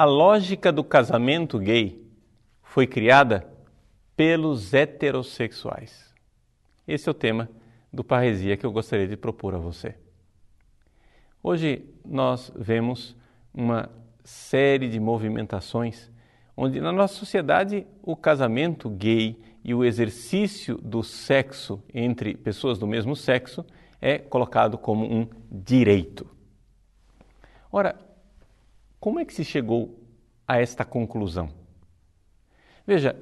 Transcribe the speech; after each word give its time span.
a 0.00 0.04
lógica 0.06 0.72
do 0.72 0.82
casamento 0.82 1.58
gay 1.58 2.02
foi 2.62 2.86
criada 2.86 3.46
pelos 4.16 4.72
heterossexuais. 4.72 6.14
Esse 6.88 7.06
é 7.06 7.10
o 7.10 7.14
tema 7.14 7.50
do 7.92 8.02
Parresia 8.02 8.56
que 8.56 8.64
eu 8.64 8.72
gostaria 8.72 9.06
de 9.06 9.14
propor 9.14 9.54
a 9.54 9.58
você. 9.58 9.94
Hoje 11.42 11.84
nós 12.02 12.50
vemos 12.56 13.14
uma 13.52 13.90
série 14.24 14.88
de 14.88 14.98
movimentações 14.98 16.10
onde 16.56 16.80
na 16.80 16.92
nossa 16.92 17.12
sociedade 17.16 17.86
o 18.02 18.16
casamento 18.16 18.88
gay 18.88 19.38
e 19.62 19.74
o 19.74 19.84
exercício 19.84 20.78
do 20.78 21.02
sexo 21.02 21.78
entre 21.92 22.34
pessoas 22.38 22.78
do 22.78 22.86
mesmo 22.86 23.14
sexo 23.14 23.66
é 24.00 24.16
colocado 24.16 24.78
como 24.78 25.04
um 25.04 25.28
direito. 25.50 26.26
Ora, 27.70 28.08
como 29.00 29.18
é 29.18 29.24
que 29.24 29.32
se 29.32 29.46
chegou 29.46 29.98
a 30.50 30.60
esta 30.60 30.84
conclusão? 30.84 31.48
Veja, 32.84 33.14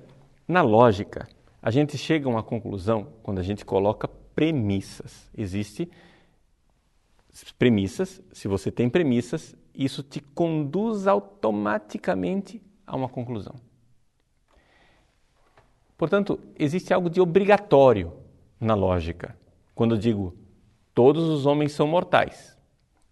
na 0.47 0.63
lógica, 0.63 1.29
a 1.61 1.71
gente 1.71 1.99
chega 1.99 2.27
a 2.27 2.31
uma 2.31 2.43
conclusão 2.43 3.13
quando 3.23 3.39
a 3.39 3.43
gente 3.43 3.67
coloca 3.67 4.09
premissas. 4.09 5.31
Existe 5.37 5.91
premissas, 7.59 8.23
se 8.33 8.49
você 8.49 8.71
tem 8.71 8.89
premissas, 8.89 9.55
isso 9.75 10.03
te 10.03 10.21
conduz 10.21 11.07
automaticamente 11.07 12.63
a 12.87 12.97
uma 12.97 13.11
conclusão. 13.11 13.57
Portanto, 15.99 16.41
existe 16.59 16.95
algo 16.95 17.11
de 17.11 17.21
obrigatório 17.21 18.15
na 18.59 18.75
lógica. 18.75 19.37
Quando 19.75 19.97
eu 19.97 19.99
digo 19.99 20.35
todos 20.95 21.29
os 21.29 21.45
homens 21.45 21.73
são 21.73 21.87
mortais, 21.87 22.57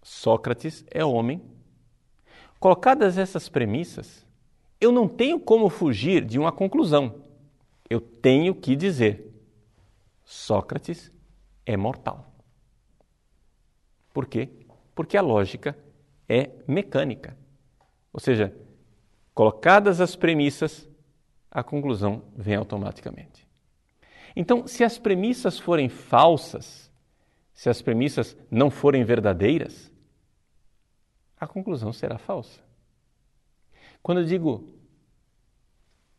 Sócrates 0.03 0.87
é 0.91 1.05
homem. 1.05 1.43
Colocadas 2.59 3.19
essas 3.19 3.49
premissas, 3.49 4.27
eu 4.81 4.91
não 4.91 5.09
tenho 5.09 5.39
como 5.39 5.69
fugir 5.69 6.25
de 6.25 6.39
uma 6.39 6.53
conclusão. 6.53 7.23
Eu 7.89 8.01
tenho 8.01 8.55
que 8.55 8.75
dizer: 8.75 9.33
Sócrates 10.25 11.13
é 11.65 11.77
mortal. 11.77 12.33
Por 14.13 14.27
quê? 14.27 14.49
Porque 14.95 15.17
a 15.17 15.23
lógica 15.23 15.77
é 16.29 16.51
mecânica. 16.67 17.37
Ou 18.13 18.21
seja, 18.21 18.55
colocadas 19.35 20.01
as 20.01 20.17
premissas, 20.17 20.89
a 21.51 21.63
conclusão 21.63 22.23
vem 22.35 22.57
automaticamente. 22.57 23.47
Então, 24.35 24.67
se 24.67 24.85
as 24.85 24.99
premissas 24.99 25.59
forem 25.59 25.89
falsas, 25.89 26.91
se 27.55 27.71
as 27.71 27.81
premissas 27.81 28.37
não 28.51 28.71
forem 28.71 29.05
verdadeiras, 29.05 29.91
a 31.39 31.47
conclusão 31.47 31.93
será 31.93 32.19
falsa. 32.19 32.61
Quando 34.03 34.21
eu 34.21 34.25
digo 34.25 34.69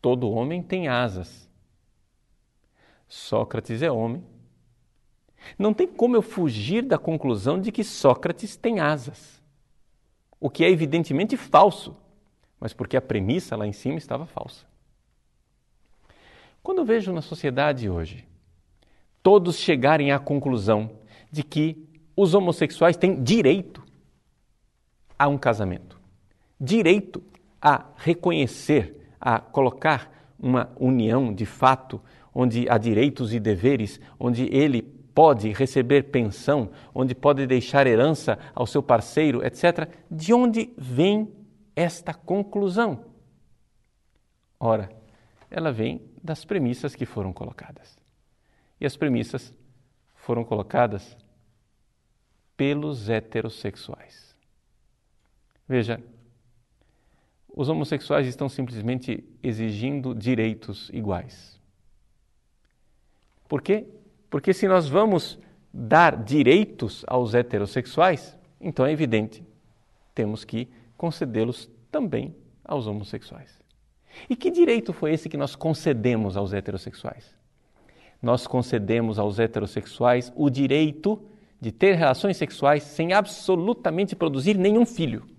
todo 0.02 0.30
homem 0.30 0.62
tem 0.62 0.88
asas, 0.88 1.50
Sócrates 3.08 3.82
é 3.82 3.92
homem, 3.92 4.24
não 5.58 5.74
tem 5.74 5.88
como 5.88 6.16
eu 6.16 6.22
fugir 6.22 6.84
da 6.84 6.98
conclusão 6.98 7.60
de 7.60 7.72
que 7.72 7.84
Sócrates 7.84 8.56
tem 8.56 8.80
asas, 8.80 9.42
o 10.40 10.50
que 10.50 10.64
é 10.64 10.70
evidentemente 10.70 11.38
falso, 11.38 11.96
mas 12.60 12.74
porque 12.74 12.98
a 12.98 13.02
premissa 13.02 13.56
lá 13.56 13.66
em 13.66 13.74
cima 13.74 13.98
estava 13.98 14.26
falsa. 14.26 14.66
Quando 16.62 16.80
eu 16.80 16.86
vejo 16.86 17.14
na 17.14 17.22
sociedade 17.22 17.90
hoje 17.90 18.28
todos 19.24 19.58
chegarem 19.58 20.12
à 20.12 20.20
conclusão 20.20 20.92
de 21.32 21.44
que 21.44 21.86
os 22.16 22.34
homossexuais 22.34 22.98
têm 22.98 23.22
direito 23.24 23.87
a 25.18 25.28
um 25.28 25.38
casamento, 25.38 26.00
direito 26.60 27.22
a 27.62 27.86
reconhecer, 27.98 29.10
a 29.20 29.40
colocar 29.40 30.12
uma 30.40 30.70
união 30.80 31.34
de 31.34 31.46
fato, 31.46 32.02
onde 32.34 32.70
há 32.70 32.78
direitos 32.78 33.34
e 33.34 33.40
deveres, 33.40 34.00
onde 34.20 34.44
ele 34.56 34.82
pode 34.82 35.52
receber 35.52 36.04
pensão, 36.12 36.70
onde 36.94 37.16
pode 37.16 37.48
deixar 37.48 37.88
herança 37.88 38.38
ao 38.54 38.68
seu 38.68 38.84
parceiro, 38.84 39.44
etc. 39.44 39.90
De 40.10 40.32
onde 40.32 40.72
vem 40.78 41.34
esta 41.76 42.14
conclusão? 42.14 43.06
Ora, 44.60 44.90
ela 45.50 45.72
vem 45.72 46.02
das 46.24 46.46
premissas 46.46 46.96
que 46.96 47.06
foram 47.06 47.34
colocadas. 47.34 47.98
E 48.80 48.86
as 48.86 48.96
premissas 48.96 49.54
foram 50.14 50.44
colocadas 50.44 51.18
pelos 52.56 53.10
heterossexuais. 53.10 54.27
Veja, 55.68 56.02
os 57.54 57.70
homossexuais 57.70 58.28
estão 58.28 58.48
simplesmente 58.48 59.24
exigindo 59.44 60.14
direitos 60.14 60.90
iguais. 60.94 61.60
Por 63.48 63.62
quê? 63.62 63.86
Porque 64.30 64.54
se 64.54 64.68
nós 64.68 64.88
vamos 64.88 65.40
dar 65.74 66.24
direitos 66.24 67.04
aos 67.08 67.34
heterossexuais, 67.34 68.38
então 68.60 68.86
é 68.86 68.92
evidente, 68.92 69.44
temos 70.14 70.44
que 70.44 70.70
concedê-los 70.96 71.70
também 71.92 72.36
aos 72.64 72.88
homossexuais. 72.88 73.60
E 74.30 74.36
que 74.36 74.50
direito 74.50 74.94
foi 74.94 75.14
esse 75.14 75.30
que 75.30 75.38
nós 75.38 75.56
concedemos 75.56 76.36
aos 76.36 76.54
heterossexuais? 76.54 77.36
Nós 78.22 78.48
concedemos 78.48 79.20
aos 79.20 79.38
heterossexuais 79.40 80.32
o 80.36 80.50
direito 80.50 81.22
de 81.60 81.72
ter 81.72 81.94
relações 81.94 82.38
sexuais 82.38 82.84
sem 82.84 83.14
absolutamente 83.14 84.16
produzir 84.16 84.58
nenhum 84.58 84.86
filho. 84.86 85.37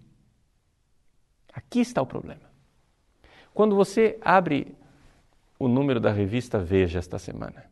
Aqui 1.59 1.81
está 1.81 2.01
o 2.01 2.07
problema. 2.07 2.49
Quando 3.53 3.75
você 3.75 4.17
abre 4.21 4.77
o 5.59 5.67
número 5.67 5.99
da 5.99 6.13
revista 6.13 6.57
Veja 6.57 7.01
esta 7.01 7.19
semana 7.19 7.65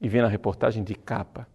e 0.00 0.08
vê 0.08 0.22
na 0.22 0.28
reportagem 0.28 0.82
de 0.82 0.94
capa 0.94 1.46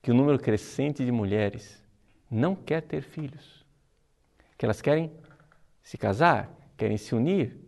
que 0.00 0.12
o 0.12 0.14
número 0.14 0.38
crescente 0.38 1.04
de 1.04 1.10
mulheres 1.10 1.82
não 2.30 2.54
quer 2.54 2.82
ter 2.82 3.02
filhos, 3.02 3.66
que 4.56 4.64
elas 4.64 4.80
querem 4.80 5.10
se 5.82 5.98
casar, 5.98 6.48
querem 6.76 6.96
se 6.96 7.16
unir, 7.16 7.58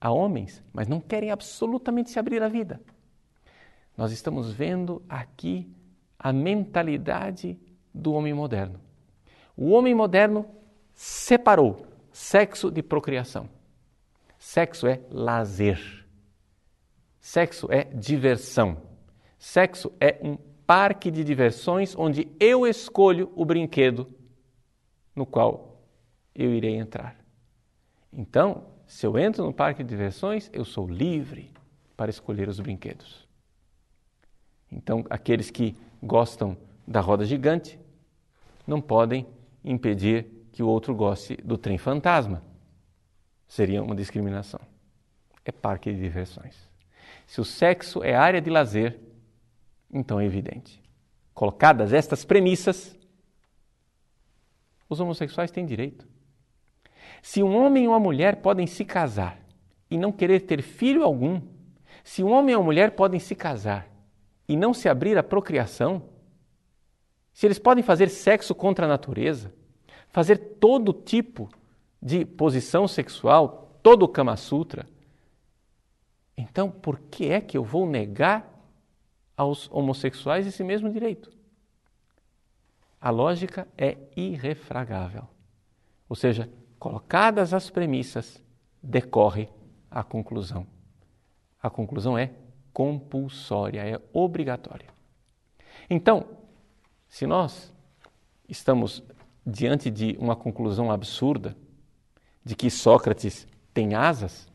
a 0.00 0.12
homens, 0.12 0.62
mas 0.72 0.86
não 0.86 1.00
querem 1.00 1.32
absolutamente 1.32 2.10
se 2.10 2.18
abrir 2.20 2.40
à 2.44 2.48
vida. 2.48 2.80
Nós 3.96 4.12
estamos 4.12 4.52
vendo 4.52 5.02
aqui 5.08 5.68
a 6.16 6.32
mentalidade 6.32 7.58
do 7.92 8.12
homem 8.12 8.32
moderno. 8.32 8.80
O 9.56 9.70
homem 9.70 9.96
moderno 9.96 10.46
separou 10.94 11.87
sexo 12.18 12.68
de 12.68 12.82
procriação. 12.82 13.48
Sexo 14.40 14.88
é 14.88 15.00
lazer. 15.08 16.04
Sexo 17.20 17.70
é 17.70 17.84
diversão. 17.84 18.82
Sexo 19.38 19.92
é 20.00 20.18
um 20.20 20.36
parque 20.66 21.12
de 21.12 21.22
diversões 21.22 21.94
onde 21.96 22.28
eu 22.40 22.66
escolho 22.66 23.32
o 23.36 23.44
brinquedo 23.44 24.12
no 25.14 25.24
qual 25.24 25.80
eu 26.34 26.52
irei 26.52 26.74
entrar. 26.74 27.16
Então, 28.12 28.66
se 28.84 29.06
eu 29.06 29.16
entro 29.16 29.44
no 29.44 29.52
parque 29.52 29.84
de 29.84 29.88
diversões, 29.88 30.50
eu 30.52 30.64
sou 30.64 30.88
livre 30.88 31.52
para 31.96 32.10
escolher 32.10 32.48
os 32.48 32.58
brinquedos. 32.58 33.28
Então, 34.72 35.04
aqueles 35.08 35.52
que 35.52 35.76
gostam 36.02 36.56
da 36.84 37.00
roda 37.00 37.24
gigante 37.24 37.78
não 38.66 38.80
podem 38.80 39.24
impedir 39.64 40.37
que 40.58 40.62
o 40.64 40.66
outro 40.66 40.92
goste 40.92 41.36
do 41.36 41.56
trem 41.56 41.78
fantasma. 41.78 42.42
Seria 43.46 43.80
uma 43.80 43.94
discriminação. 43.94 44.58
É 45.44 45.52
parque 45.52 45.92
de 45.92 46.00
diversões. 46.00 46.68
Se 47.28 47.40
o 47.40 47.44
sexo 47.44 48.02
é 48.02 48.16
área 48.16 48.40
de 48.40 48.50
lazer, 48.50 48.98
então 49.88 50.18
é 50.18 50.24
evidente. 50.24 50.82
Colocadas 51.32 51.92
estas 51.92 52.24
premissas, 52.24 52.98
os 54.88 54.98
homossexuais 54.98 55.52
têm 55.52 55.64
direito. 55.64 56.08
Se 57.22 57.40
um 57.40 57.56
homem 57.56 57.84
e 57.84 57.88
uma 57.88 58.00
mulher 58.00 58.42
podem 58.42 58.66
se 58.66 58.84
casar 58.84 59.38
e 59.88 59.96
não 59.96 60.10
querer 60.10 60.40
ter 60.40 60.60
filho 60.60 61.04
algum, 61.04 61.40
se 62.02 62.24
um 62.24 62.32
homem 62.32 62.54
e 62.54 62.56
uma 62.56 62.64
mulher 62.64 62.96
podem 62.96 63.20
se 63.20 63.36
casar 63.36 63.88
e 64.48 64.56
não 64.56 64.74
se 64.74 64.88
abrir 64.88 65.16
à 65.16 65.22
procriação, 65.22 66.02
se 67.32 67.46
eles 67.46 67.60
podem 67.60 67.84
fazer 67.84 68.08
sexo 68.08 68.56
contra 68.56 68.86
a 68.86 68.88
natureza, 68.88 69.56
fazer 70.10 70.36
todo 70.36 70.92
tipo 70.92 71.48
de 72.00 72.24
posição 72.24 72.86
sexual, 72.86 73.78
todo 73.82 74.04
o 74.04 74.08
Kama 74.08 74.36
Sutra, 74.36 74.86
então 76.36 76.70
por 76.70 76.98
que 76.98 77.26
é 77.26 77.40
que 77.40 77.56
eu 77.58 77.64
vou 77.64 77.86
negar 77.88 78.48
aos 79.36 79.68
homossexuais 79.70 80.46
esse 80.46 80.62
mesmo 80.62 80.90
direito? 80.90 81.32
A 83.00 83.10
lógica 83.10 83.66
é 83.76 83.96
irrefragável. 84.16 85.28
Ou 86.08 86.16
seja, 86.16 86.48
Colocadas 86.78 87.52
as 87.52 87.68
premissas, 87.68 88.42
decorre 88.80 89.48
a 89.90 90.04
conclusão. 90.04 90.66
A 91.60 91.68
conclusão 91.68 92.16
é 92.16 92.30
compulsória, 92.72 93.84
é 93.84 94.00
obrigatória. 94.12 94.86
Então, 95.90 96.24
se 97.08 97.26
nós 97.26 97.72
estamos 98.48 99.02
diante 99.50 99.90
de 99.90 100.14
uma 100.20 100.36
conclusão 100.36 100.90
absurda, 100.90 101.56
de 102.44 102.54
que 102.54 102.68
Sócrates 102.68 103.48
tem 103.72 103.94
asas, 103.94 104.46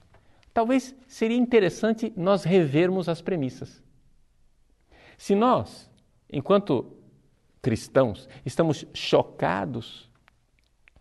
talvez 0.53 0.95
seria 1.07 1.37
interessante 1.37 2.13
nós 2.15 2.43
revermos 2.43 3.09
as 3.09 3.21
premissas. 3.21 3.81
Se 5.17 5.33
nós, 5.33 5.89
enquanto 6.31 6.95
cristãos, 7.61 8.29
estamos 8.45 8.85
chocados 8.93 10.09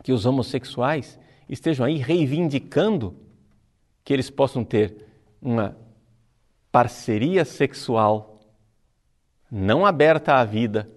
que 0.03 0.12
os 0.12 0.25
homossexuais 0.25 1.19
estejam 1.49 1.85
aí 1.85 1.99
reivindicando 1.99 3.17
que 4.05 4.12
eles 4.12 4.31
possam 4.31 4.65
ter 4.65 5.06
uma 5.41 5.77
parceria 6.71 7.44
sexual 7.44 8.41
não 9.50 9.85
aberta 9.85 10.37
à 10.37 10.44
vida, 10.44 10.91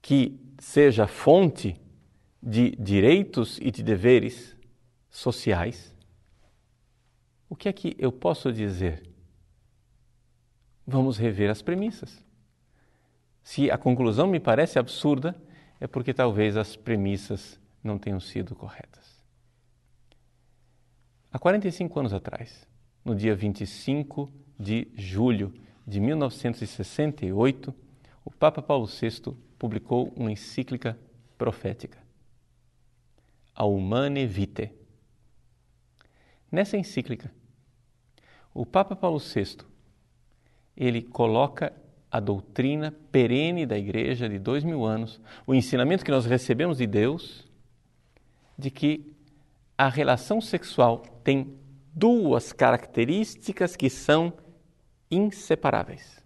que 0.00 0.40
seja 0.66 1.06
fonte 1.06 1.80
de 2.42 2.70
direitos 2.70 3.56
e 3.62 3.70
de 3.70 3.84
deveres 3.84 4.56
sociais, 5.08 5.94
o 7.48 7.54
que 7.54 7.68
é 7.68 7.72
que 7.72 7.94
eu 8.00 8.10
posso 8.10 8.52
dizer? 8.52 9.08
Vamos 10.84 11.18
rever 11.18 11.48
as 11.50 11.62
premissas. 11.62 12.20
Se 13.44 13.70
a 13.70 13.78
conclusão 13.78 14.26
me 14.26 14.40
parece 14.40 14.76
absurda, 14.76 15.40
é 15.78 15.86
porque 15.86 16.12
talvez 16.12 16.56
as 16.56 16.74
premissas 16.74 17.60
não 17.82 17.96
tenham 17.96 18.18
sido 18.18 18.56
corretas. 18.56 19.24
Há 21.30 21.38
45 21.38 22.00
anos 22.00 22.12
atrás, 22.12 22.66
no 23.04 23.14
dia 23.14 23.36
25 23.36 24.32
de 24.58 24.88
julho 24.96 25.54
de 25.86 26.00
1968, 26.00 27.72
o 28.26 28.30
Papa 28.32 28.60
Paulo 28.60 28.86
VI 28.86 29.36
publicou 29.56 30.12
uma 30.16 30.32
encíclica 30.32 30.98
profética, 31.38 31.96
A 33.54 33.64
Humane 33.64 34.26
Vitae. 34.26 34.74
Nessa 36.50 36.76
encíclica, 36.76 37.32
o 38.52 38.66
Papa 38.66 38.96
Paulo 38.96 39.20
VI 39.20 39.58
ele 40.76 41.02
coloca 41.02 41.72
a 42.10 42.18
doutrina 42.18 42.92
perene 43.12 43.64
da 43.64 43.78
Igreja 43.78 44.28
de 44.28 44.40
dois 44.40 44.64
mil 44.64 44.84
anos, 44.84 45.20
o 45.46 45.54
ensinamento 45.54 46.04
que 46.04 46.10
nós 46.10 46.26
recebemos 46.26 46.78
de 46.78 46.86
Deus, 46.86 47.48
de 48.58 48.72
que 48.72 49.14
a 49.78 49.88
relação 49.88 50.40
sexual 50.40 50.98
tem 51.22 51.56
duas 51.94 52.52
características 52.52 53.76
que 53.76 53.88
são 53.88 54.32
inseparáveis: 55.08 56.25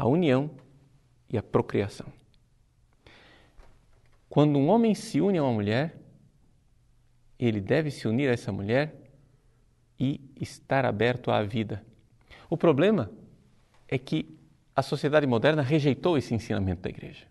a 0.00 0.06
união 0.06 0.50
e 1.28 1.38
a 1.38 1.42
procriação. 1.42 2.06
Quando 4.28 4.58
um 4.58 4.68
homem 4.68 4.94
se 4.94 5.20
une 5.20 5.38
a 5.38 5.42
uma 5.42 5.52
mulher, 5.52 5.96
ele 7.38 7.60
deve 7.60 7.90
se 7.90 8.06
unir 8.06 8.28
a 8.28 8.32
essa 8.32 8.52
mulher 8.52 8.94
e 9.98 10.20
estar 10.40 10.84
aberto 10.84 11.30
à 11.30 11.42
vida. 11.42 11.84
O 12.48 12.56
problema 12.56 13.10
é 13.88 13.98
que 13.98 14.38
a 14.74 14.82
sociedade 14.82 15.26
moderna 15.26 15.62
rejeitou 15.62 16.16
esse 16.16 16.34
ensinamento 16.34 16.82
da 16.82 16.90
igreja 16.90 17.30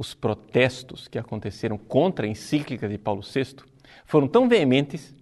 os 0.00 0.14
protestos 0.14 1.06
que 1.08 1.18
aconteceram 1.18 1.76
contra 1.76 2.24
a 2.24 2.28
encíclica 2.28 2.88
de 2.88 2.96
Paulo 2.96 3.20
VI 3.20 3.56
foram 4.06 4.26
tão 4.26 4.48
veementes 4.48 5.14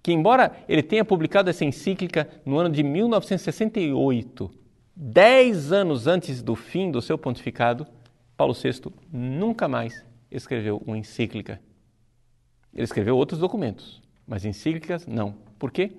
que, 0.00 0.12
embora 0.12 0.52
ele 0.68 0.84
tenha 0.84 1.04
publicado 1.04 1.50
essa 1.50 1.64
encíclica 1.64 2.28
no 2.46 2.56
ano 2.58 2.70
de 2.70 2.84
1968, 2.84 4.48
dez 5.00 5.70
anos 5.70 6.06
antes 6.06 6.42
do 6.42 6.56
fim 6.56 6.90
do 6.90 7.00
seu 7.00 7.16
pontificado, 7.16 7.86
Paulo 8.36 8.54
VI 8.54 8.92
nunca 9.12 9.68
mais 9.68 10.04
escreveu 10.30 10.82
uma 10.84 10.98
encíclica. 10.98 11.60
Ele 12.72 12.84
escreveu 12.84 13.16
outros 13.16 13.40
documentos, 13.40 14.02
mas 14.26 14.44
encíclicas 14.44 15.06
não. 15.06 15.32
Por 15.58 15.70
quê? 15.70 15.96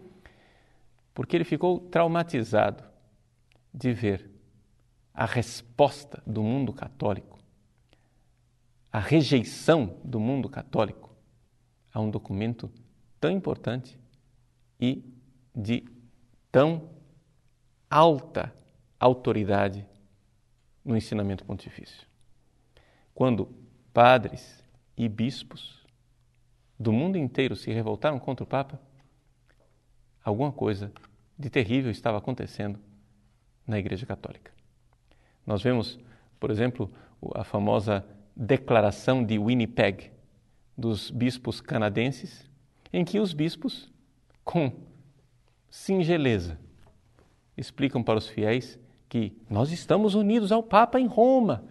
Porque 1.14 1.36
ele 1.36 1.44
ficou 1.44 1.80
traumatizado 1.80 2.84
de 3.74 3.94
ver 3.94 4.30
a 5.14 5.26
resposta 5.26 6.22
do 6.26 6.44
mundo 6.44 6.74
católico 6.74 7.40
a 8.92 9.00
rejeição 9.00 9.98
do 10.04 10.20
mundo 10.20 10.50
católico 10.50 11.16
a 11.94 12.00
um 12.00 12.10
documento 12.10 12.72
tão 13.20 13.32
importante 13.32 14.00
e 14.80 15.04
de 15.56 15.86
tão 16.52 16.90
alta 17.90 18.54
autoridade 19.00 19.86
no 20.84 20.98
ensinamento 20.98 21.46
pontifício. 21.46 22.08
Quando 23.14 23.48
padres 23.94 24.64
e 24.98 25.08
bispos 25.08 25.86
do 26.80 26.92
mundo 26.92 27.18
inteiro 27.18 27.56
se 27.56 27.72
revoltaram 27.72 28.20
contra 28.20 28.44
o 28.44 28.48
Papa, 28.48 28.80
alguma 30.24 30.52
coisa 30.52 30.92
de 31.38 31.50
terrível 31.50 31.92
estava 31.92 32.18
acontecendo 32.18 32.80
na 33.66 33.78
Igreja 33.78 34.06
Católica. 34.06 34.52
Nós 35.46 35.62
vemos, 35.62 36.00
por 36.40 36.52
exemplo, 36.52 36.92
a 37.36 37.44
famosa 37.44 38.06
Declaração 38.36 39.24
de 39.24 39.38
Winnipeg 39.38 40.12
dos 40.78 41.12
bispos 41.12 41.60
canadenses, 41.60 42.50
em 42.92 43.04
que 43.04 43.20
os 43.20 43.34
bispos, 43.34 43.92
com 44.46 44.72
singeleza, 45.70 46.58
explicam 47.58 48.02
para 48.02 48.18
os 48.18 48.30
fiéis 48.30 48.80
que 49.10 49.36
nós 49.50 49.72
estamos 49.72 50.14
unidos 50.14 50.52
ao 50.52 50.62
Papa 50.62 51.00
em 51.00 51.08
Roma, 51.08 51.66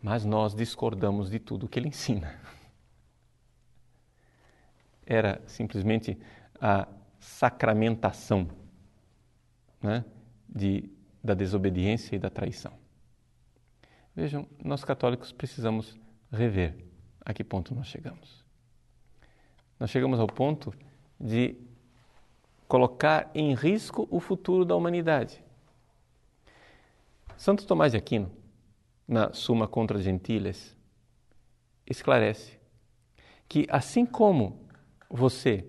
mas 0.00 0.24
nós 0.24 0.54
discordamos 0.54 1.28
de 1.28 1.40
tudo 1.40 1.68
que 1.68 1.80
ele 1.80 1.88
ensina. 1.88 2.32
Era 5.04 5.42
simplesmente 5.46 6.16
a 6.60 6.86
sacramentação 7.18 8.48
né, 9.82 10.04
de, 10.48 10.88
da 11.22 11.34
desobediência 11.34 12.14
e 12.14 12.18
da 12.18 12.30
traição. 12.30 12.72
Vejam, 14.14 14.46
nós 14.64 14.84
católicos 14.84 15.32
precisamos 15.32 15.98
rever 16.30 16.76
a 17.20 17.34
que 17.34 17.42
ponto 17.42 17.74
nós 17.74 17.88
chegamos. 17.88 18.44
Nós 19.78 19.90
chegamos 19.90 20.20
ao 20.20 20.26
ponto 20.26 20.72
de 21.20 21.56
colocar 22.68 23.30
em 23.34 23.54
risco 23.54 24.06
o 24.10 24.20
futuro 24.20 24.64
da 24.64 24.74
humanidade. 24.74 25.44
Santo 27.36 27.66
Tomás 27.66 27.92
de 27.92 27.98
Aquino, 27.98 28.30
na 29.06 29.32
Suma 29.32 29.68
contra 29.68 30.00
Gentiles, 30.00 30.76
esclarece 31.86 32.58
que 33.48 33.66
assim 33.70 34.06
como 34.06 34.66
você 35.08 35.64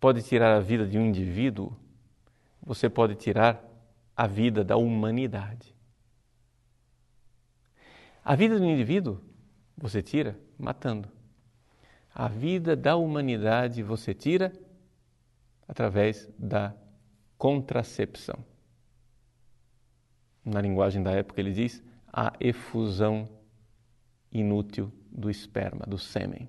pode 0.00 0.22
tirar 0.22 0.56
a 0.56 0.60
vida 0.60 0.86
de 0.86 0.98
um 0.98 1.06
indivíduo, 1.06 1.74
você 2.60 2.88
pode 2.90 3.14
tirar 3.14 3.64
a 4.16 4.26
vida 4.26 4.64
da 4.64 4.76
humanidade. 4.76 5.74
A 8.24 8.34
vida 8.34 8.58
do 8.58 8.64
indivíduo 8.66 9.20
você 9.76 10.02
tira 10.02 10.38
matando. 10.58 11.08
A 12.12 12.26
vida 12.28 12.74
da 12.74 12.96
humanidade 12.96 13.82
você 13.82 14.12
tira 14.12 14.52
através 15.66 16.28
da 16.36 16.74
contracepção. 17.38 18.44
Na 20.48 20.62
linguagem 20.62 21.02
da 21.02 21.10
época, 21.10 21.38
ele 21.42 21.52
diz 21.52 21.82
a 22.10 22.32
efusão 22.40 23.28
inútil 24.32 24.90
do 25.10 25.28
esperma, 25.30 25.84
do 25.86 25.98
sêmen. 25.98 26.48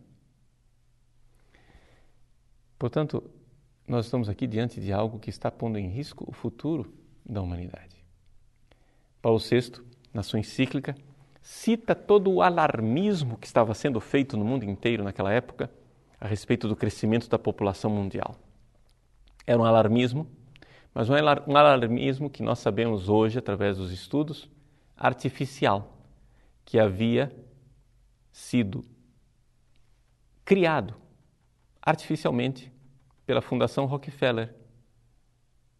Portanto, 2.77 3.29
nós 3.85 4.05
estamos 4.05 4.29
aqui 4.29 4.47
diante 4.47 4.79
de 4.79 4.93
algo 4.93 5.19
que 5.19 5.29
está 5.29 5.51
pondo 5.51 5.77
em 5.77 5.89
risco 5.89 6.23
o 6.25 6.31
futuro 6.31 6.93
da 7.25 7.41
humanidade. 7.41 7.97
Paulo 9.21 9.37
VI, 9.37 9.83
na 10.13 10.23
sua 10.23 10.39
encíclica, 10.39 10.95
cita 11.41 11.93
todo 11.93 12.31
o 12.31 12.41
alarmismo 12.41 13.37
que 13.37 13.47
estava 13.47 13.73
sendo 13.73 13.99
feito 13.99 14.37
no 14.37 14.45
mundo 14.45 14.63
inteiro 14.63 15.03
naquela 15.03 15.33
época 15.33 15.69
a 16.21 16.25
respeito 16.25 16.69
do 16.69 16.75
crescimento 16.75 17.27
da 17.27 17.37
população 17.37 17.91
mundial. 17.91 18.35
Era 19.45 19.59
um 19.59 19.65
alarmismo, 19.65 20.25
mas 20.93 21.09
um 21.09 21.13
alarmismo 21.13 22.29
que 22.29 22.43
nós 22.43 22.59
sabemos 22.59 23.09
hoje, 23.09 23.37
através 23.37 23.77
dos 23.77 23.91
estudos, 23.91 24.49
artificial, 24.97 25.97
que 26.65 26.79
havia 26.79 27.31
sido 28.31 28.83
criado 30.43 30.95
artificialmente 31.81 32.71
pela 33.25 33.41
Fundação 33.41 33.85
Rockefeller, 33.85 34.53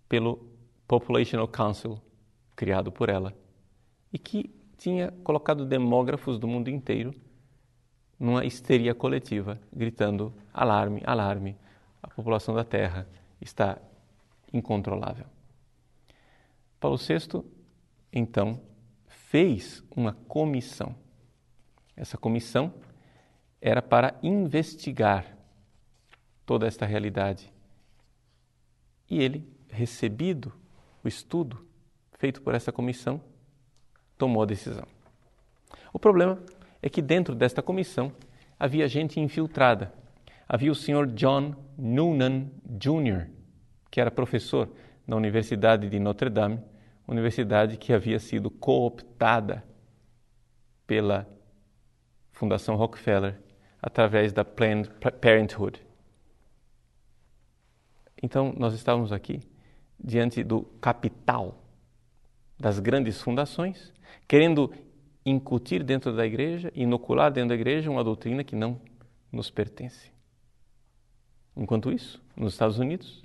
pelo 0.07 0.47
Populational 0.87 1.47
Council, 1.47 2.01
criado 2.55 2.91
por 2.91 3.09
ela, 3.09 3.35
e 4.11 4.17
que 4.17 4.53
tinha 4.77 5.11
colocado 5.23 5.65
demógrafos 5.65 6.39
do 6.39 6.47
mundo 6.47 6.69
inteiro 6.69 7.13
numa 8.19 8.45
histeria 8.45 8.95
coletiva, 8.95 9.59
gritando: 9.71 10.33
alarme, 10.53 11.01
alarme, 11.05 11.57
a 12.01 12.07
população 12.07 12.55
da 12.55 12.63
Terra 12.63 13.07
está 13.41 13.77
incontrolável. 14.53 15.25
Paulo 16.79 16.97
VI, 16.97 17.43
então, 18.11 18.61
fez 19.07 19.83
uma 19.95 20.13
comissão. 20.13 20.95
Essa 21.95 22.17
comissão 22.17 22.73
era 23.61 23.81
para 23.81 24.17
investigar 24.23 25.37
toda 26.45 26.65
esta 26.65 26.85
realidade. 26.85 27.53
E 29.09 29.21
ele, 29.21 29.47
recebido 29.69 30.53
o 31.03 31.07
estudo 31.07 31.65
feito 32.17 32.41
por 32.41 32.55
essa 32.55 32.71
comissão, 32.71 33.21
tomou 34.17 34.43
a 34.43 34.45
decisão. 34.45 34.87
O 35.91 35.99
problema 35.99 36.41
é 36.81 36.89
que 36.89 37.01
dentro 37.01 37.35
desta 37.35 37.61
comissão 37.61 38.11
havia 38.57 38.87
gente 38.87 39.19
infiltrada. 39.19 39.93
Havia 40.47 40.71
o 40.71 40.75
Sr. 40.75 41.05
John 41.13 41.55
Noonan 41.77 42.49
Jr., 42.65 43.38
que 43.89 43.99
era 43.99 44.11
professor 44.11 44.69
na 45.05 45.15
Universidade 45.15 45.89
de 45.89 45.99
Notre 45.99 46.29
Dame, 46.29 46.59
universidade 47.07 47.77
que 47.77 47.91
havia 47.91 48.19
sido 48.19 48.49
cooptada 48.51 49.63
pela 50.85 51.27
Fundação 52.31 52.75
Rockefeller 52.75 53.39
através 53.81 54.31
da 54.31 54.45
Planned 54.45 54.89
Parenthood. 55.19 55.81
Então, 58.21 58.53
nós 58.57 58.73
estávamos 58.73 59.11
aqui 59.11 59.41
diante 59.99 60.43
do 60.43 60.63
capital 60.81 61.63
das 62.59 62.79
grandes 62.79 63.21
fundações, 63.21 63.93
querendo 64.27 64.71
incutir 65.25 65.83
dentro 65.83 66.15
da 66.15 66.25
igreja, 66.25 66.71
inocular 66.75 67.31
dentro 67.31 67.49
da 67.49 67.55
igreja 67.55 67.89
uma 67.89 68.03
doutrina 68.03 68.43
que 68.43 68.55
não 68.55 68.79
nos 69.31 69.49
pertence. 69.49 70.11
Enquanto 71.55 71.91
isso, 71.91 72.21
nos 72.35 72.53
Estados 72.53 72.79
Unidos, 72.79 73.23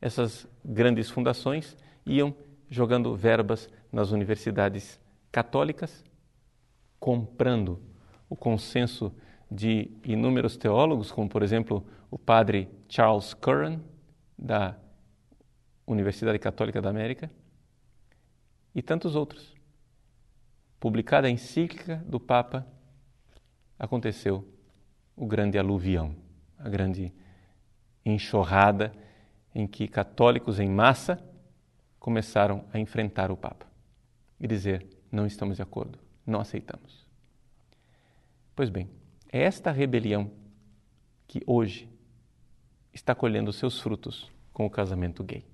essas 0.00 0.46
grandes 0.64 1.10
fundações 1.10 1.76
iam 2.06 2.34
jogando 2.68 3.14
verbas 3.14 3.68
nas 3.92 4.10
universidades 4.12 5.00
católicas, 5.30 6.04
comprando 6.98 7.82
o 8.28 8.36
consenso 8.36 9.12
de 9.50 9.90
inúmeros 10.04 10.56
teólogos, 10.56 11.10
como 11.10 11.28
por 11.28 11.42
exemplo 11.42 11.84
o 12.10 12.18
padre 12.18 12.68
Charles 12.88 13.34
Curran, 13.34 13.80
da 14.38 14.76
Universidade 15.86 16.38
Católica 16.38 16.80
da 16.80 16.88
América, 16.88 17.30
e 18.74 18.80
tantos 18.80 19.14
outros. 19.14 19.54
Publicada 20.78 21.26
a 21.26 21.30
encíclica 21.30 22.02
do 22.06 22.18
Papa, 22.18 22.66
aconteceu 23.78 24.46
o 25.16 25.26
grande 25.26 25.58
aluvião, 25.58 26.14
a 26.58 26.68
grande 26.68 27.12
enxurrada 28.04 28.92
em 29.54 29.66
que 29.66 29.88
católicos 29.88 30.58
em 30.58 30.68
massa 30.68 31.22
começaram 31.98 32.64
a 32.72 32.78
enfrentar 32.78 33.30
o 33.30 33.36
Papa 33.36 33.66
e 34.38 34.46
dizer: 34.46 34.86
não 35.10 35.26
estamos 35.26 35.56
de 35.56 35.62
acordo, 35.62 35.98
não 36.26 36.40
aceitamos. 36.40 37.06
Pois 38.54 38.68
bem, 38.68 38.88
é 39.32 39.42
esta 39.42 39.70
rebelião 39.70 40.30
que 41.26 41.42
hoje 41.46 41.88
está 42.92 43.14
colhendo 43.14 43.52
seus 43.52 43.80
frutos 43.80 44.30
com 44.52 44.66
o 44.66 44.70
casamento 44.70 45.22
gay. 45.22 45.44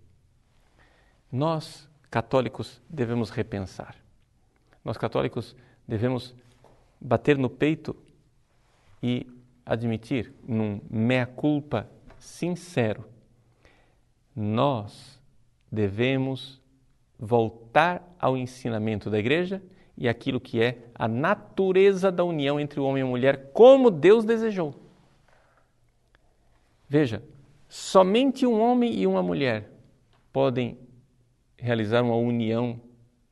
Nós, 1.31 1.89
católicos, 2.11 2.81
devemos 2.89 3.31
repensar. 3.31 3.97
Nós, 4.85 4.97
católicos, 4.97 5.55
devemos 5.87 6.35
bater 7.01 7.37
no 7.37 7.51
peito 7.51 7.95
e 9.03 9.27
admitir, 9.65 10.33
num 10.47 10.81
meia-culpa 10.89 11.91
sincero, 12.19 13.05
nós 14.37 15.19
devemos 15.73 16.61
voltar 17.19 18.15
ao 18.19 18.37
ensinamento 18.37 19.09
da 19.09 19.19
igreja 19.19 19.63
e 19.97 20.07
aquilo 20.07 20.39
que 20.39 20.61
é 20.61 20.79
a 20.95 21.09
natureza 21.09 22.13
da 22.13 22.23
união 22.23 22.61
entre 22.61 22.79
o 22.79 22.85
homem 22.85 23.03
e 23.03 23.07
a 23.07 23.09
mulher, 23.09 23.51
como 23.53 23.91
Deus 23.91 24.27
desejou. 24.27 24.75
Veja, 26.87 27.23
somente 27.67 28.47
um 28.47 28.61
homem 28.61 28.95
e 28.95 29.07
uma 29.07 29.23
mulher 29.23 29.71
podem 30.31 30.79
realizar 31.57 32.03
uma 32.03 32.17
união 32.17 32.79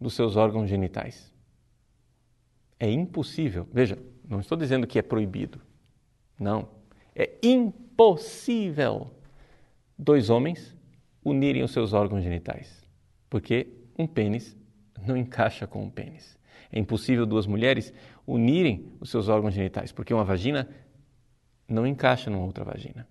dos 0.00 0.14
seus 0.14 0.36
órgãos 0.36 0.68
genitais. 0.68 1.30
É 2.80 2.90
impossível. 2.90 3.68
Veja, 3.70 3.98
não 4.26 4.40
estou 4.40 4.56
dizendo 4.56 4.86
que 4.86 4.98
é 4.98 5.02
proibido. 5.02 5.60
Não. 6.38 6.68
É 7.14 7.30
impossível 7.42 9.10
dois 9.96 10.30
homens 10.30 10.74
unirem 11.24 11.62
os 11.62 11.72
seus 11.72 11.92
órgãos 11.92 12.22
genitais, 12.22 12.86
porque 13.30 13.68
um 13.98 14.06
pênis 14.06 14.56
não 15.06 15.16
encaixa 15.16 15.66
com 15.66 15.82
um 15.82 15.90
pênis. 15.90 16.38
É 16.70 16.78
impossível 16.78 17.24
duas 17.24 17.46
mulheres 17.46 17.92
unirem 18.26 18.92
os 19.00 19.10
seus 19.10 19.28
órgãos 19.28 19.54
genitais, 19.54 19.92
porque 19.92 20.12
uma 20.12 20.24
vagina 20.24 20.68
não 21.68 21.86
encaixa 21.86 22.30
numa 22.30 22.44
outra 22.44 22.64
vagina. 22.64 23.06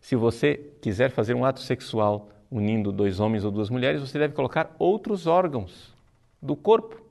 Se 0.00 0.16
você 0.16 0.72
quiser 0.82 1.10
fazer 1.10 1.34
um 1.34 1.44
ato 1.44 1.60
sexual 1.60 2.28
unindo 2.50 2.92
dois 2.92 3.20
homens 3.20 3.44
ou 3.44 3.50
duas 3.50 3.70
mulheres, 3.70 4.00
você 4.00 4.18
deve 4.18 4.34
colocar 4.34 4.74
outros 4.78 5.26
órgãos 5.26 5.94
do 6.40 6.54
corpo 6.54 7.02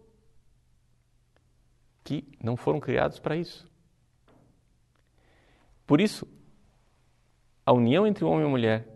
que 2.04 2.28
não 2.42 2.56
foram 2.56 2.80
criados 2.80 3.20
para 3.20 3.36
isso. 3.36 3.68
Por 5.88 6.00
isso, 6.00 6.28
a 7.66 7.74
união 7.74 8.06
entre 8.06 8.24
o 8.24 8.30
homem 8.30 8.44
e 8.44 8.48
a 8.48 8.50
mulher 8.50 8.88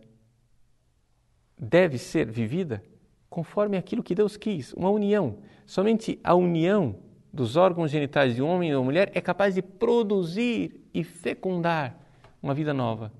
deve 1.57 1.97
ser 1.97 2.29
vivida 2.29 2.83
conforme 3.29 3.77
aquilo 3.77 4.03
que 4.03 4.15
Deus 4.15 4.37
quis, 4.37 4.73
uma 4.73 4.89
união. 4.89 5.37
Somente 5.65 6.19
a 6.23 6.33
união 6.33 6.95
dos 7.31 7.55
órgãos 7.55 7.91
genitais 7.91 8.35
de 8.35 8.41
um 8.41 8.47
homem 8.47 8.69
e 8.69 8.75
uma 8.75 8.85
mulher 8.85 9.11
é 9.13 9.21
capaz 9.21 9.55
de 9.55 9.61
produzir 9.61 10.81
e 10.93 11.03
fecundar 11.03 11.97
uma 12.41 12.53
vida 12.53 12.73
nova. 12.73 13.11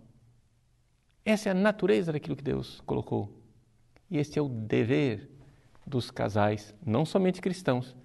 Essa 1.25 1.49
é 1.49 1.51
a 1.51 1.55
natureza 1.55 2.11
daquilo 2.11 2.35
que 2.35 2.43
Deus 2.43 2.81
colocou. 2.85 3.29
E 4.09 4.17
este 4.17 4.39
é 4.39 4.41
o 4.41 4.47
dever 4.47 5.29
dos 5.85 6.09
casais, 6.09 6.73
não 6.85 7.05
somente 7.05 7.41
cristãos, 7.41 7.95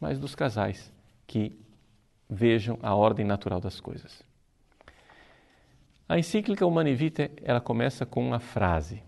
mas 0.00 0.18
dos 0.18 0.34
casais 0.34 0.92
que 1.26 1.58
vejam 2.28 2.78
a 2.82 2.94
ordem 2.94 3.26
natural 3.26 3.60
das 3.60 3.78
coisas. 3.78 4.22
A 6.08 6.18
encíclica 6.18 6.66
Humani 6.66 6.94
Vitae, 6.94 7.30
ela 7.42 7.60
começa 7.60 8.04
com 8.04 8.26
uma 8.26 8.40
frase. 8.40 9.02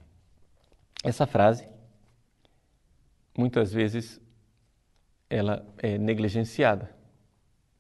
Essa 1.05 1.27
frase, 1.27 1.69
muitas 3.37 3.71
vezes, 3.71 4.19
ela 5.29 5.67
é 5.77 5.99
negligenciada. 5.99 6.97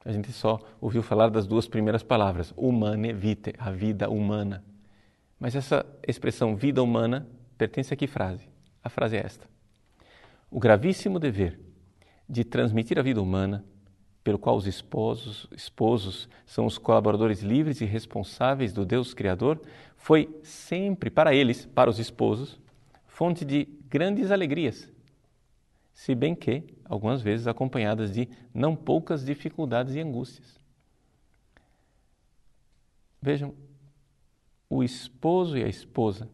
A 0.04 0.12
gente 0.12 0.30
só 0.30 0.60
ouviu 0.78 1.02
falar 1.02 1.30
das 1.30 1.46
duas 1.46 1.66
primeiras 1.66 2.02
palavras, 2.02 2.52
humane 2.54 3.14
vitae, 3.14 3.54
a 3.58 3.70
vida 3.70 4.10
humana. 4.10 4.62
Mas 5.40 5.56
essa 5.56 5.86
expressão 6.06 6.54
vida 6.54 6.82
humana 6.82 7.26
pertence 7.56 7.94
a 7.94 7.96
que 7.96 8.06
frase? 8.06 8.46
A 8.82 8.90
frase 8.90 9.16
é 9.16 9.20
esta: 9.20 9.48
O 10.50 10.60
gravíssimo 10.60 11.18
dever 11.18 11.58
de 12.28 12.44
transmitir 12.44 12.98
a 12.98 13.02
vida 13.02 13.22
humana 13.22 13.64
pelo 14.22 14.38
qual 14.38 14.54
os 14.54 14.66
esposos, 14.66 15.48
esposos 15.50 16.28
são 16.44 16.66
os 16.66 16.76
colaboradores 16.76 17.40
livres 17.42 17.80
e 17.80 17.86
responsáveis 17.86 18.70
do 18.70 18.84
Deus 18.84 19.14
Criador, 19.14 19.62
foi 19.96 20.28
sempre 20.42 21.08
para 21.08 21.34
eles, 21.34 21.64
para 21.64 21.88
os 21.88 21.98
esposos, 21.98 22.62
fonte 23.14 23.44
de 23.44 23.68
grandes 23.88 24.32
alegrias, 24.32 24.90
se 25.92 26.16
bem 26.16 26.34
que, 26.34 26.64
algumas 26.84 27.22
vezes, 27.22 27.46
acompanhadas 27.46 28.12
de 28.12 28.28
não 28.52 28.74
poucas 28.74 29.24
dificuldades 29.24 29.94
e 29.94 30.00
angústias. 30.00 30.58
Vejam, 33.22 33.54
o 34.68 34.82
esposo 34.82 35.56
e 35.56 35.62
a 35.62 35.68
esposa 35.68 36.28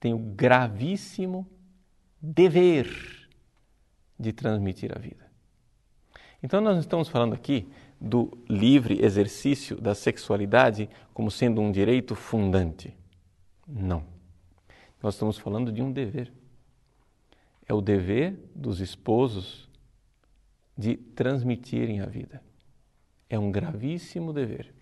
têm 0.00 0.14
o 0.14 0.18
gravíssimo 0.18 1.46
dever 2.22 3.28
de 4.18 4.32
transmitir 4.32 4.96
a 4.96 4.98
vida. 4.98 5.30
Então, 6.42 6.62
nós 6.62 6.78
estamos 6.78 7.06
falando 7.06 7.34
aqui 7.34 7.68
do 8.00 8.30
livre 8.48 9.04
exercício 9.04 9.78
da 9.78 9.94
sexualidade 9.94 10.88
como 11.12 11.30
sendo 11.30 11.60
um 11.60 11.70
direito 11.70 12.14
fundante. 12.14 12.96
Não. 13.68 14.15
Nós 15.06 15.14
estamos 15.14 15.38
falando 15.38 15.70
de 15.70 15.80
um 15.80 15.92
dever. 15.92 16.32
É 17.64 17.72
o 17.72 17.80
dever 17.80 18.36
dos 18.52 18.80
esposos 18.80 19.70
de 20.76 20.96
transmitirem 20.96 22.00
a 22.00 22.06
vida. 22.06 22.42
É 23.30 23.38
um 23.38 23.52
gravíssimo 23.52 24.32
dever. 24.32 24.74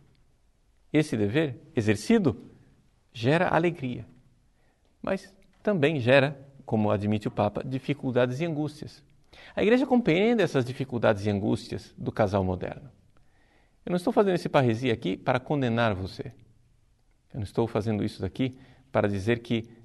Esse 0.91 1.15
dever, 1.15 1.61
exercido, 1.77 2.43
gera 3.13 3.49
alegria, 3.51 4.07
mas 5.03 5.31
também 5.63 6.01
gera, 6.01 6.41
como 6.65 6.91
admite 6.91 7.29
o 7.29 7.31
Papa, 7.31 7.63
dificuldades 7.63 8.41
e 8.41 8.47
angústias. 8.47 9.03
A 9.55 9.63
igreja 9.63 9.87
compreende 9.87 10.43
essas 10.43 10.65
dificuldades 10.65 11.27
e 11.27 11.31
angústias 11.31 11.95
do 11.99 12.11
casal 12.11 12.43
moderno. 12.43 12.91
Eu 13.85 13.91
não 13.91 13.99
estou 13.99 14.11
fazendo 14.11 14.37
esse 14.37 14.49
parresia 14.49 14.95
aqui 14.95 15.19
para 15.19 15.39
condenar 15.39 15.95
você. 15.95 16.29
Eu 17.31 17.41
não 17.41 17.43
estou 17.43 17.67
fazendo 17.67 18.03
isso 18.03 18.23
daqui 18.23 18.57
para 18.91 19.07
dizer 19.07 19.41
que 19.41 19.84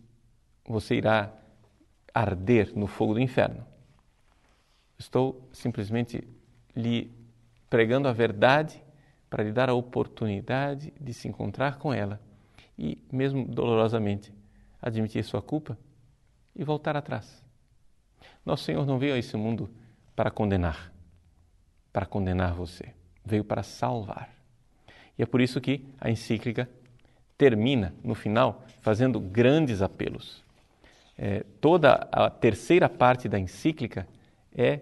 você 0.70 0.96
irá 0.96 1.34
arder 2.14 2.72
no 2.76 2.86
fogo 2.86 3.16
do 3.16 3.20
inferno. 3.20 3.66
Estou 4.98 5.48
simplesmente 5.52 6.24
lhe 6.76 7.12
pregando 7.70 8.08
a 8.08 8.14
verdade 8.14 8.82
para 9.30 9.44
lhe 9.44 9.52
dar 9.52 9.70
a 9.70 9.74
oportunidade 9.74 10.94
de 11.00 11.14
se 11.14 11.28
encontrar 11.28 11.78
com 11.78 11.94
ela 11.94 12.20
e, 12.78 13.04
mesmo 13.12 13.46
dolorosamente, 13.46 14.34
admitir 14.82 15.24
sua 15.24 15.42
culpa 15.42 15.78
e 16.56 16.64
voltar 16.64 16.96
atrás. 16.96 17.44
Nosso 18.46 18.64
Senhor 18.64 18.86
não 18.86 19.00
veio 19.00 19.16
a 19.16 19.18
esse 19.18 19.36
mundo 19.38 19.70
para 20.16 20.30
condenar, 20.30 20.92
para 21.92 22.06
condenar 22.06 22.54
você, 22.54 22.94
veio 23.26 23.44
para 23.44 23.64
salvar. 23.64 24.30
E 25.18 25.24
é 25.24 25.26
por 25.26 25.42
isso 25.42 25.60
que 25.62 25.86
a 26.00 26.10
encíclica 26.10 26.70
termina, 27.38 27.94
no 28.04 28.16
final, 28.16 28.64
fazendo 28.82 29.20
grandes 29.20 29.82
apelos. 29.82 30.44
É, 31.22 31.44
toda 31.60 32.08
a 32.14 32.30
terceira 32.30 32.88
parte 32.88 33.28
da 33.28 33.38
encíclica 33.38 34.08
é 34.56 34.80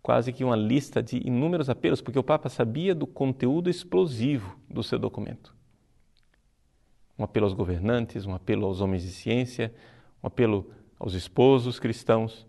quase 0.00 0.32
que 0.32 0.42
uma 0.42 0.56
lista 0.56 1.02
de 1.02 1.18
inúmeros 1.18 1.68
apelos, 1.68 2.00
porque 2.00 2.18
o 2.18 2.22
Papa 2.22 2.48
sabia 2.48 2.94
do 2.94 3.06
conteúdo 3.06 3.68
explosivo 3.68 4.58
do 4.66 4.82
seu 4.82 4.98
documento. 4.98 5.54
Um 7.18 7.24
apelo 7.24 7.44
aos 7.44 7.52
governantes, 7.52 8.24
um 8.24 8.34
apelo 8.34 8.64
aos 8.64 8.80
homens 8.80 9.02
de 9.02 9.10
ciência, 9.10 9.74
um 10.22 10.26
apelo 10.26 10.72
aos 10.98 11.12
esposos 11.12 11.78
cristãos, 11.78 12.46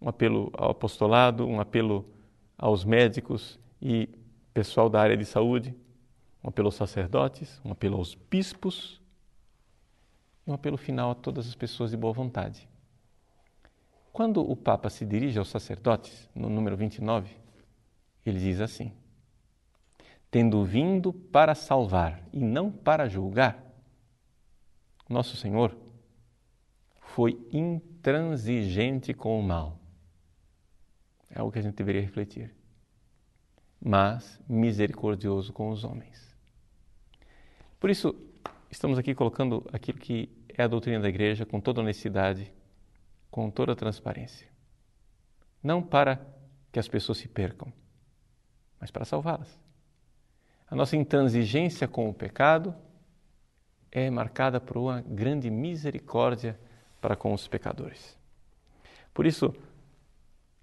um 0.00 0.08
apelo 0.08 0.52
ao 0.56 0.70
apostolado, 0.70 1.44
um 1.44 1.58
apelo 1.58 2.08
aos 2.56 2.84
médicos 2.84 3.58
e 3.82 4.08
pessoal 4.54 4.88
da 4.88 5.00
área 5.00 5.16
de 5.16 5.24
saúde, 5.24 5.74
um 6.42 6.48
apelo 6.48 6.68
aos 6.68 6.76
sacerdotes, 6.76 7.60
um 7.64 7.72
apelo 7.72 7.96
aos 7.96 8.14
bispos 8.14 9.02
e 10.46 10.50
um 10.52 10.54
apelo 10.54 10.76
final 10.76 11.10
a 11.10 11.14
todas 11.16 11.48
as 11.48 11.56
pessoas 11.56 11.90
de 11.90 11.96
boa 11.96 12.12
vontade. 12.12 12.68
Quando 14.16 14.40
o 14.40 14.56
Papa 14.56 14.88
se 14.88 15.04
dirige 15.04 15.38
aos 15.38 15.48
sacerdotes, 15.48 16.26
no 16.34 16.48
número 16.48 16.74
29, 16.74 17.36
ele 18.24 18.38
diz 18.38 18.62
assim: 18.62 18.90
Tendo 20.30 20.64
vindo 20.64 21.12
para 21.12 21.54
salvar 21.54 22.26
e 22.32 22.42
não 22.42 22.72
para 22.72 23.10
julgar, 23.10 23.62
Nosso 25.06 25.36
Senhor 25.36 25.76
foi 26.98 27.38
intransigente 27.52 29.12
com 29.12 29.38
o 29.38 29.42
mal. 29.42 29.78
É 31.28 31.38
algo 31.38 31.52
que 31.52 31.58
a 31.58 31.62
gente 31.62 31.74
deveria 31.74 32.00
refletir. 32.00 32.54
Mas 33.78 34.40
misericordioso 34.48 35.52
com 35.52 35.68
os 35.68 35.84
homens. 35.84 36.34
Por 37.78 37.90
isso, 37.90 38.16
estamos 38.70 38.98
aqui 38.98 39.14
colocando 39.14 39.68
aquilo 39.74 39.98
que 39.98 40.30
é 40.48 40.62
a 40.62 40.68
doutrina 40.68 41.00
da 41.00 41.08
igreja 41.10 41.44
com 41.44 41.60
toda 41.60 41.82
honestidade 41.82 42.55
com 43.36 43.50
toda 43.50 43.72
a 43.72 43.76
transparência. 43.76 44.48
Não 45.62 45.82
para 45.82 46.26
que 46.72 46.78
as 46.78 46.88
pessoas 46.88 47.18
se 47.18 47.28
percam, 47.28 47.70
mas 48.80 48.90
para 48.90 49.04
salvá-las. 49.04 49.60
A 50.70 50.74
nossa 50.74 50.96
intransigência 50.96 51.86
com 51.86 52.08
o 52.08 52.14
pecado 52.14 52.74
é 53.92 54.08
marcada 54.08 54.58
por 54.58 54.78
uma 54.78 55.02
grande 55.02 55.50
misericórdia 55.50 56.58
para 56.98 57.14
com 57.14 57.34
os 57.34 57.46
pecadores. 57.46 58.16
Por 59.12 59.26
isso, 59.26 59.54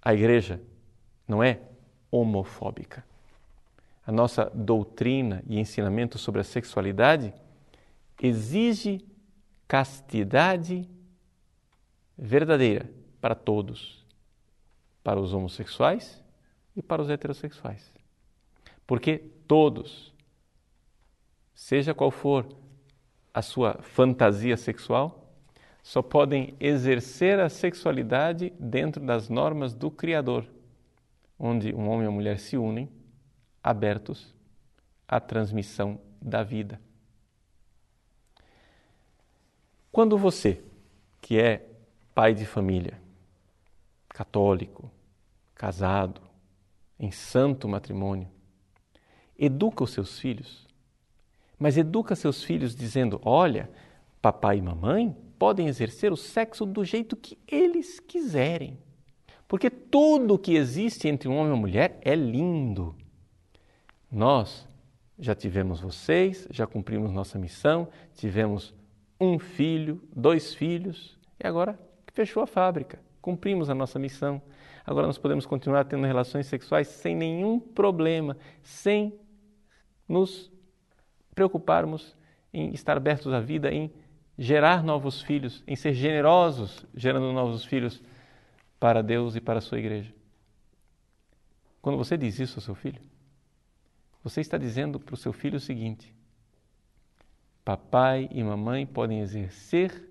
a 0.02 0.12
igreja 0.12 0.60
não 1.28 1.44
é 1.44 1.60
homofóbica. 2.10 3.04
A 4.04 4.10
nossa 4.10 4.50
doutrina 4.52 5.44
e 5.46 5.60
ensinamento 5.60 6.18
sobre 6.18 6.40
a 6.40 6.44
sexualidade 6.44 7.32
exige 8.20 9.00
castidade 9.68 10.90
verdadeira 12.16 12.90
para 13.20 13.34
todos, 13.34 14.04
para 15.02 15.20
os 15.20 15.32
homossexuais 15.32 16.22
e 16.76 16.82
para 16.82 17.02
os 17.02 17.10
heterossexuais. 17.10 17.92
Porque 18.86 19.18
todos, 19.46 20.12
seja 21.54 21.94
qual 21.94 22.10
for 22.10 22.46
a 23.32 23.42
sua 23.42 23.74
fantasia 23.82 24.56
sexual, 24.56 25.32
só 25.82 26.00
podem 26.00 26.54
exercer 26.58 27.38
a 27.38 27.48
sexualidade 27.48 28.52
dentro 28.58 29.04
das 29.04 29.28
normas 29.28 29.74
do 29.74 29.90
Criador, 29.90 30.46
onde 31.38 31.74
um 31.74 31.88
homem 31.88 32.04
e 32.04 32.08
uma 32.08 32.14
mulher 32.14 32.38
se 32.38 32.56
unem, 32.56 32.88
abertos 33.62 34.34
à 35.06 35.20
transmissão 35.20 36.00
da 36.20 36.42
vida. 36.42 36.80
Quando 39.92 40.16
você, 40.16 40.62
que 41.20 41.38
é 41.38 41.73
pai 42.14 42.32
de 42.32 42.46
família, 42.46 43.00
católico, 44.08 44.90
casado, 45.54 46.20
em 46.98 47.10
santo 47.10 47.68
matrimônio, 47.68 48.28
educa 49.36 49.82
os 49.82 49.90
seus 49.90 50.18
filhos, 50.18 50.66
mas 51.58 51.76
educa 51.76 52.14
seus 52.14 52.44
filhos 52.44 52.74
dizendo: 52.74 53.20
olha, 53.24 53.68
papai 54.22 54.58
e 54.58 54.62
mamãe 54.62 55.16
podem 55.38 55.66
exercer 55.66 56.12
o 56.12 56.16
sexo 56.16 56.64
do 56.64 56.84
jeito 56.84 57.16
que 57.16 57.36
eles 57.48 57.98
quiserem. 57.98 58.78
Porque 59.48 59.68
tudo 59.68 60.38
que 60.38 60.54
existe 60.54 61.08
entre 61.08 61.28
um 61.28 61.36
homem 61.36 61.48
e 61.48 61.50
uma 61.50 61.60
mulher 61.60 61.98
é 62.00 62.14
lindo. 62.14 62.94
Nós 64.10 64.66
já 65.18 65.34
tivemos 65.34 65.80
vocês, 65.80 66.46
já 66.50 66.66
cumprimos 66.66 67.12
nossa 67.12 67.38
missão, 67.38 67.88
tivemos 68.14 68.72
um 69.20 69.38
filho, 69.38 70.00
dois 70.14 70.54
filhos, 70.54 71.18
e 71.38 71.46
agora 71.46 71.78
fechou 72.14 72.42
a 72.42 72.46
fábrica, 72.46 72.98
cumprimos 73.20 73.68
a 73.68 73.74
nossa 73.74 73.98
missão. 73.98 74.40
Agora 74.86 75.06
nós 75.06 75.18
podemos 75.18 75.44
continuar 75.44 75.84
tendo 75.84 76.06
relações 76.06 76.46
sexuais 76.46 76.88
sem 76.88 77.14
nenhum 77.14 77.58
problema, 77.58 78.36
sem 78.62 79.18
nos 80.08 80.50
preocuparmos 81.34 82.16
em 82.52 82.72
estar 82.72 82.96
abertos 82.96 83.32
à 83.32 83.40
vida, 83.40 83.72
em 83.72 83.92
gerar 84.38 84.82
novos 84.82 85.20
filhos, 85.22 85.62
em 85.66 85.74
ser 85.74 85.92
generosos 85.92 86.86
gerando 86.94 87.32
novos 87.32 87.64
filhos 87.64 88.00
para 88.78 89.02
Deus 89.02 89.34
e 89.34 89.40
para 89.40 89.58
a 89.58 89.62
sua 89.62 89.78
igreja. 89.78 90.14
Quando 91.82 91.98
você 91.98 92.16
diz 92.16 92.38
isso 92.38 92.58
ao 92.58 92.62
seu 92.62 92.74
filho, 92.74 93.00
você 94.22 94.40
está 94.40 94.56
dizendo 94.56 95.00
para 95.00 95.14
o 95.14 95.18
seu 95.18 95.32
filho 95.32 95.56
o 95.56 95.60
seguinte: 95.60 96.14
papai 97.64 98.28
e 98.30 98.42
mamãe 98.42 98.86
podem 98.86 99.20
exercer 99.20 100.08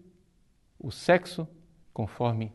o 0.78 0.92
sexo 0.92 1.48
conforme 1.94 2.52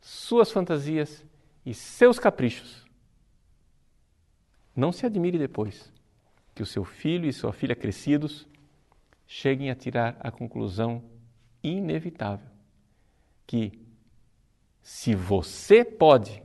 suas 0.00 0.50
fantasias 0.50 1.24
e 1.64 1.72
seus 1.72 2.18
caprichos. 2.18 2.86
Não 4.74 4.92
se 4.92 5.06
admire 5.06 5.38
depois 5.38 5.92
que 6.54 6.62
o 6.62 6.66
seu 6.66 6.84
filho 6.84 7.28
e 7.28 7.32
sua 7.32 7.52
filha 7.52 7.76
crescidos 7.76 8.46
cheguem 9.26 9.70
a 9.70 9.74
tirar 9.74 10.16
a 10.20 10.30
conclusão 10.30 11.04
inevitável 11.62 12.48
que 13.46 13.80
se 14.82 15.14
você 15.14 15.84
pode 15.84 16.42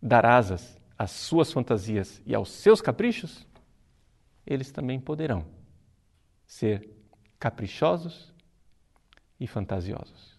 dar 0.00 0.24
asas 0.24 0.80
às 0.96 1.10
suas 1.10 1.52
fantasias 1.52 2.22
e 2.24 2.34
aos 2.34 2.50
seus 2.50 2.80
caprichos, 2.80 3.46
eles 4.46 4.70
também 4.70 5.00
poderão 5.00 5.44
ser 6.46 6.88
caprichosos 7.38 8.32
e 9.38 9.46
fantasiosos. 9.46 10.33